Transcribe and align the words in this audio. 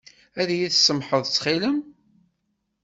Ad 0.41 0.49
iyi-tsamḥeḍ 0.51 1.21
ttxil-m? 1.23 1.77